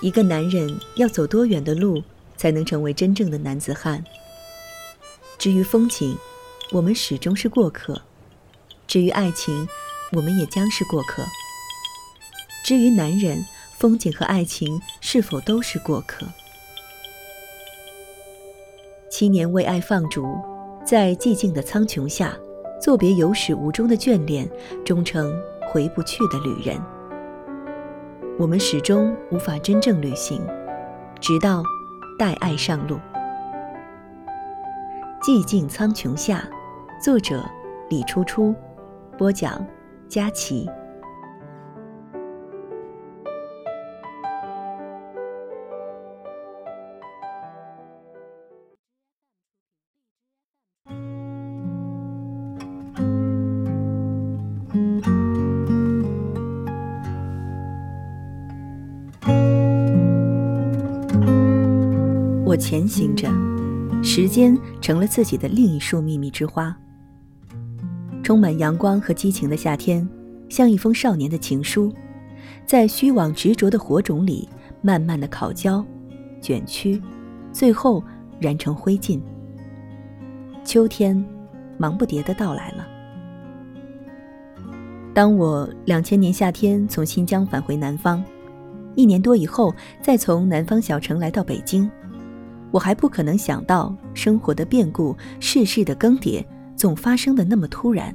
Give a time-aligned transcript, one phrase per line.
[0.00, 2.02] 一个男人要走多远的路，
[2.36, 4.04] 才能成为真正的男子汉？
[5.36, 6.16] 至于风景，
[6.70, 7.94] 我们始终是过客；
[8.86, 9.66] 至于爱情，
[10.12, 11.24] 我们也将是过客。
[12.64, 13.44] 至于男人，
[13.76, 16.26] 风景和爱情是否都是过客？
[19.10, 20.24] 七年为爱放逐，
[20.84, 22.36] 在寂静的苍穹下，
[22.80, 24.48] 作别有始无终的眷恋，
[24.84, 25.32] 终成
[25.68, 26.80] 回不去的旅人。
[28.38, 30.40] 我们始终无法真正旅行，
[31.20, 31.60] 直到
[32.16, 32.96] 带爱上路。
[35.20, 36.48] 寂静苍穹下，
[37.02, 37.44] 作者
[37.90, 38.54] 李初初，
[39.18, 39.66] 播讲
[40.08, 40.70] 佳琪。
[62.58, 63.28] 前行着，
[64.02, 66.76] 时间成了自己的另一束秘密之花。
[68.22, 70.06] 充满阳光和激情的夏天，
[70.48, 71.92] 像一封少年的情书，
[72.66, 74.48] 在虚妄执着的火种里，
[74.82, 75.84] 慢慢的烤焦、
[76.40, 77.00] 卷曲，
[77.52, 78.02] 最后
[78.40, 79.20] 燃成灰烬。
[80.64, 81.24] 秋天，
[81.78, 82.86] 忙不迭的到来了。
[85.14, 88.22] 当我两千年夏天从新疆返回南方，
[88.94, 91.90] 一年多以后，再从南方小城来到北京。
[92.70, 96.44] 我还不可能想到，生活的变故、世事的更迭，
[96.76, 98.14] 总发生的那么突然。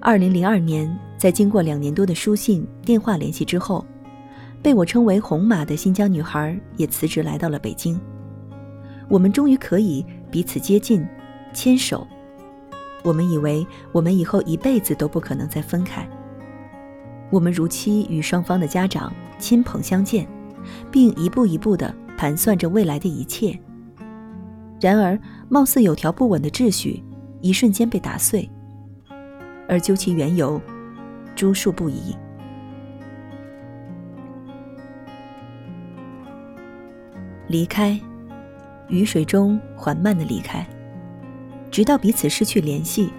[0.00, 3.84] 二零零二年，在经过两年多的书信、电话联系之后，
[4.62, 8.00] 被我称为“红马”的新疆女孩也辞职来到了北京。
[9.08, 11.06] 我们终于可以彼此接近、
[11.52, 12.06] 牵手。
[13.02, 16.08] 我们以为我们以后一辈子都不可能再分开。
[17.30, 20.26] 我们如期与双方的家长、亲朋相见。
[20.90, 23.58] 并一步一步地盘算着未来的一切。
[24.80, 27.02] 然而，貌似有条不紊的秩序，
[27.40, 28.48] 一瞬间被打碎。
[29.68, 30.60] 而究其缘由，
[31.34, 32.16] 诸数不一。
[37.48, 37.98] 离开，
[38.88, 40.66] 雨水中缓慢的离开，
[41.70, 43.10] 直到彼此失去联系，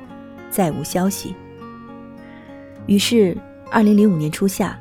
[0.50, 1.36] 再无消息。
[2.88, 3.38] 于是，
[3.70, 4.80] 二零零五年初夏。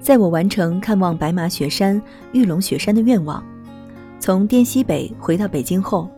[0.00, 2.00] 在我完成看望白马雪山、
[2.32, 3.44] 玉龙雪山的愿望，
[4.18, 6.08] 从滇西北回到北京后，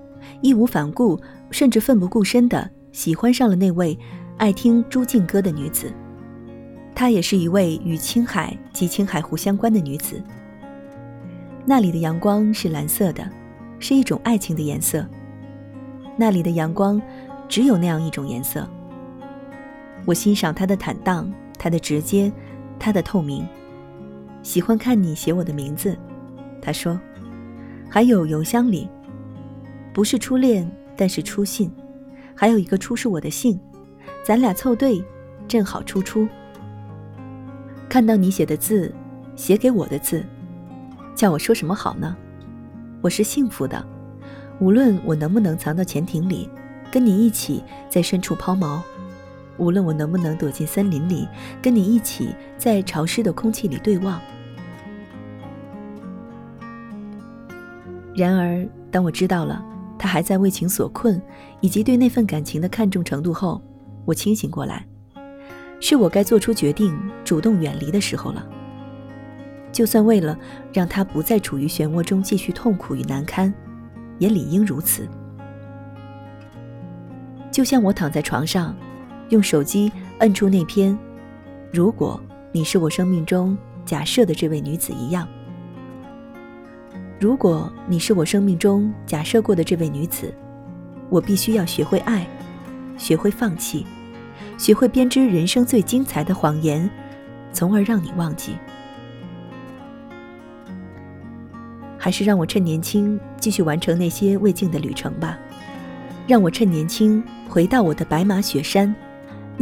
[0.43, 1.19] 义无反顾，
[1.51, 3.99] 甚至奋不顾身地喜欢上了那位
[4.37, 5.93] 爱听朱静歌的女子。
[6.95, 10.23] 她也是一位与青海及青海湖相关的女子。
[11.65, 13.27] 那里的阳光是蓝色的，
[13.79, 15.07] 是一种爱情的颜色。
[16.17, 17.01] 那里的阳光
[17.49, 18.69] 只有那样一种颜色。
[20.05, 22.31] 我欣赏她的坦荡，她的直接，
[22.79, 23.47] 她的透明。
[24.43, 25.97] 喜欢看你写我的名字，
[26.63, 26.99] 他说，
[27.89, 28.89] 还有邮箱里，
[29.93, 31.71] 不是初恋，但是初信，
[32.35, 33.61] 还有一个初是我的姓，
[34.25, 35.05] 咱俩凑对，
[35.47, 36.27] 正好初初。
[37.89, 38.95] 看到你写的字，
[39.37, 40.25] 写给我的字，
[41.15, 42.17] 叫我说什么好呢？
[43.03, 43.85] 我是幸福的，
[44.61, 46.49] 无论我能不能藏到潜艇里，
[46.91, 48.81] 跟你一起在深处抛锚。
[49.61, 51.29] 无论我能不能躲进森林里，
[51.61, 54.19] 跟你一起在潮湿的空气里对望。
[58.17, 59.63] 然而，当我知道了
[59.99, 61.21] 他还在为情所困，
[61.61, 63.63] 以及对那份感情的看重程度后，
[64.07, 64.85] 我清醒过来，
[65.79, 68.45] 是我该做出决定，主动远离的时候了。
[69.71, 70.37] 就算为了
[70.73, 73.53] 让他不再处于漩涡中继续痛苦与难堪，
[74.19, 75.07] 也理应如此。
[77.53, 78.75] 就像我躺在床上。
[79.31, 80.97] 用手机摁出那篇
[81.73, 82.21] “如果
[82.53, 85.27] 你是我生命中假设的这位女子一样”。
[87.21, 90.35] 如果你是我生命中假设过的这位女子，
[91.09, 92.27] 我必须要学会爱，
[92.97, 93.87] 学会放弃，
[94.59, 96.91] 学会编织人生最精彩的谎言，
[97.53, 98.57] 从而让你忘记。
[101.97, 105.39] 还是让我趁年轻继续完成那些未尽的旅程吧。
[106.27, 108.93] 让我趁年轻回到我的白马雪山。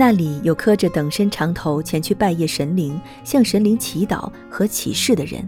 [0.00, 5.44] 那里有磕着等身长头前去拜谒神灵、向神灵祈祷和起誓的人，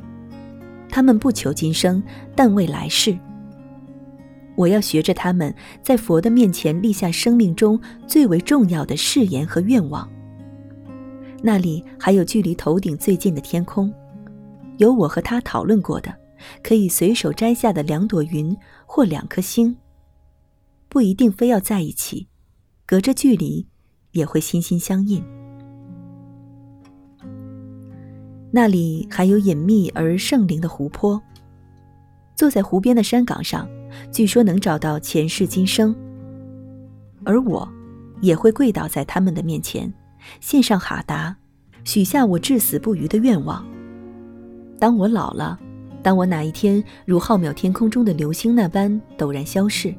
[0.89, 2.03] 他们不求今生，
[2.35, 3.17] 但为来世。
[4.57, 10.11] 我要学着他们在佛的面前立下生命中最为重要的誓言和愿望。
[11.45, 13.95] 那里还有距离头顶最近的天空，
[14.79, 16.13] 有我和他讨论过的，
[16.61, 18.55] 可以随手摘下的两朵云
[18.85, 19.77] 或两颗星。
[20.89, 22.27] 不一定非要在一起，
[22.85, 23.70] 隔着距离。
[24.13, 25.23] 也会心心相印。
[28.53, 31.21] 那里还有隐秘而圣灵的湖泊。
[32.35, 33.69] 坐在湖边的山岗上，
[34.11, 35.95] 据说能找到前世今生。
[37.23, 37.69] 而我，
[38.23, 39.93] 也会跪倒在他们的面前，
[40.41, 41.37] 献上哈达，
[41.85, 43.63] 许下我至死不渝的愿望。
[44.79, 45.61] 当我老了，
[46.03, 49.95] 当我哪一天如浩渺天空中的流星那般陡然消逝，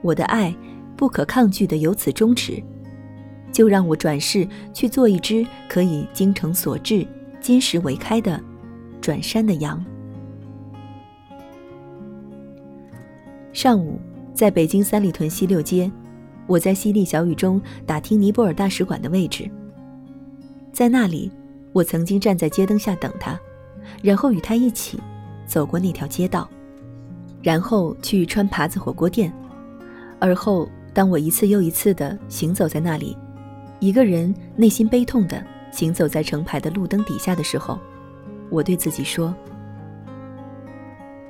[0.00, 0.54] 我的爱
[0.96, 2.62] 不可抗拒的由此终止，
[3.52, 7.06] 就让我转世去做一只可以精诚所至、
[7.40, 8.42] 金石为开的
[9.00, 9.84] 转山的羊。
[13.52, 14.00] 上午，
[14.32, 15.90] 在北京三里屯西六街。
[16.48, 19.48] 我在淅沥小雨中打听尼泊尔大使馆的位置。
[20.72, 21.30] 在那里，
[21.72, 23.38] 我曾经站在街灯下等他，
[24.02, 24.98] 然后与他一起
[25.46, 26.50] 走过那条街道，
[27.42, 29.32] 然后去川耙子火锅店。
[30.18, 33.16] 而后，当我一次又一次地行走在那里，
[33.82, 37.80] 一个人内心悲痛的行走在成排的路灯底下的时候，
[38.48, 39.34] 我对自己说：“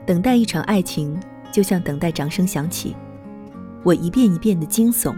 [0.05, 1.19] 等待一场爱情，
[1.51, 2.95] 就像等待掌声响起。”
[3.83, 5.17] 我一遍一遍的惊悚、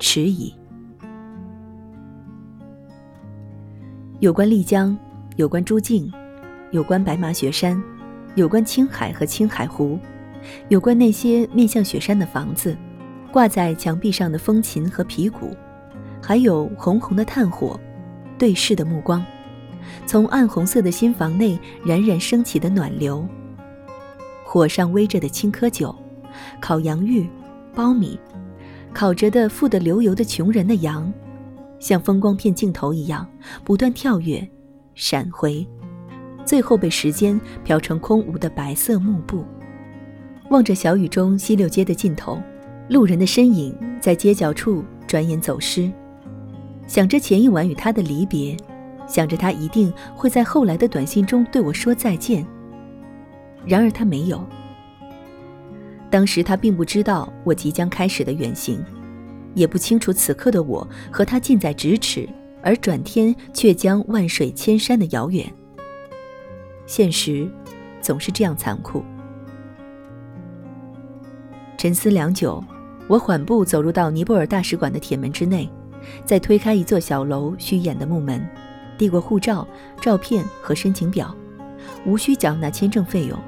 [0.00, 0.52] 迟疑。
[4.18, 4.98] 有关丽江，
[5.36, 6.12] 有关朱静，
[6.72, 7.80] 有关白马雪山，
[8.34, 9.96] 有关青海和青海湖，
[10.70, 12.76] 有关那些面向雪山的房子，
[13.30, 15.56] 挂在墙壁上的风琴和皮鼓，
[16.22, 17.78] 还有红红的炭火，
[18.38, 19.24] 对视的目光，
[20.06, 23.26] 从暗红色的新房内冉冉升起的暖流，
[24.44, 25.94] 火上煨着的青稞酒，
[26.60, 27.28] 烤洋芋。
[27.76, 28.18] 苞米，
[28.92, 31.12] 烤着的富得流油的穷人的羊，
[31.78, 33.24] 像风光片镜头一样
[33.62, 34.44] 不断跳跃、
[34.96, 35.64] 闪回，
[36.44, 39.44] 最后被时间漂成空无的白色幕布。
[40.50, 42.42] 望着小雨中西六街的尽头，
[42.88, 45.88] 路人的身影在街角处转眼走失，
[46.88, 48.56] 想着前一晚与他的离别，
[49.06, 52.44] 想着他一定会在后来的短信中对我说再见。
[53.66, 54.42] 然而他没有。
[56.10, 58.82] 当时他并不知道我即将开始的远行，
[59.52, 62.26] 也不清楚此刻的我和他近在咫尺，
[62.62, 65.46] 而转天却将万水千山的遥远。
[66.86, 67.46] 现实，
[68.00, 69.04] 总是这样残酷。
[71.76, 72.64] 沉思良久，
[73.06, 75.68] 我缓步走入到尼泊尔大使馆的铁门之内，
[76.24, 78.46] 再推开一座小楼虚掩的木门，
[78.96, 79.66] 递过护照、
[80.00, 81.34] 照片和申请表，
[82.04, 83.38] 无需缴纳签证费用。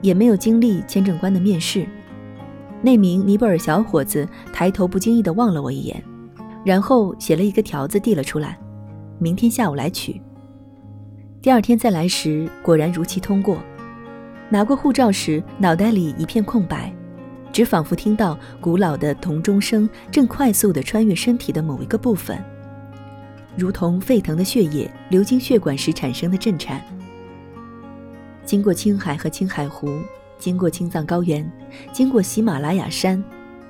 [0.00, 1.86] 也没有经历签证官的面试，
[2.82, 6.02] 那名尼泊尔小伙子抬头不经意地望了我一眼，
[6.64, 8.58] 然后写了一个条子递了出来
[9.18, 10.20] ：“明天下午来取。”
[11.40, 13.58] 第二天再来时，果然如期通过。
[14.50, 16.94] 拿过护照时，脑袋里一片空白，
[17.54, 22.36] 只仿佛听到古老的铜钟声正快速地穿越身体的某一个部分，
[23.56, 26.82] 如同沸腾的血液流经血管时产生的震颤。
[28.44, 30.00] 经过青海和青海湖，
[30.36, 31.48] 经过青藏高原，
[31.92, 33.22] 经过喜马拉雅山，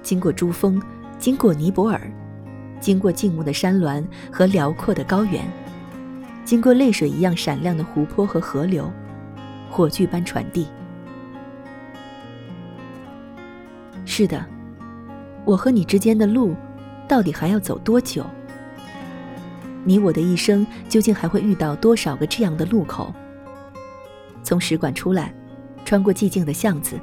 [0.02, 0.80] 经过珠峰，
[1.18, 2.10] 经过尼泊尔，
[2.80, 4.02] 经过静穆的山峦
[4.32, 5.44] 和辽阔的高原，
[6.42, 8.90] 经过泪水一样闪亮的湖泊和河流，
[9.68, 10.68] 火炬般传递。
[14.16, 14.46] 是的，
[15.44, 16.54] 我和你之间的路，
[17.08, 18.24] 到底还要走多久？
[19.82, 23.12] 你我的一生究竟还会遇到多少个这样的路口？
[24.44, 25.34] 从使馆出来，
[25.84, 26.96] 穿过寂静的巷子，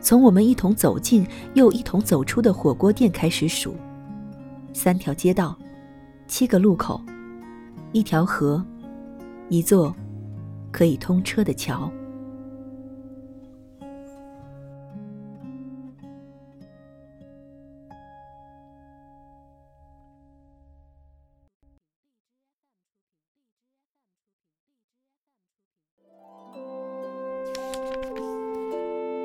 [0.00, 1.24] 从我们一同走进
[1.54, 3.76] 又一同走出的火锅店开始数，
[4.72, 5.56] 三条街道，
[6.26, 7.00] 七个路口，
[7.92, 8.60] 一条河，
[9.48, 9.94] 一座
[10.72, 11.88] 可以通车的桥。